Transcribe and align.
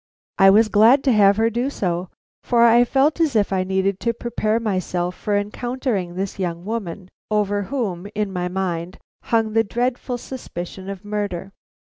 I 0.39 0.49
was 0.49 0.67
glad 0.67 1.03
to 1.03 1.11
have 1.11 1.37
her 1.37 1.51
do 1.51 1.69
so, 1.69 2.09
for 2.43 2.63
I 2.63 2.83
felt 2.85 3.19
as 3.19 3.35
if 3.35 3.53
I 3.53 3.63
needed 3.63 3.99
to 3.99 4.15
prepare 4.15 4.59
myself 4.59 5.13
for 5.13 5.37
encountering 5.37 6.15
this 6.15 6.39
young 6.39 6.65
girl, 6.65 7.05
over 7.29 7.61
whom, 7.61 8.07
in 8.15 8.33
my 8.33 8.47
mind, 8.47 8.97
hung 9.25 9.53
the 9.53 9.63
dreadful 9.63 10.17
suspicion 10.17 10.89
of 10.89 11.05
murder. 11.05 11.51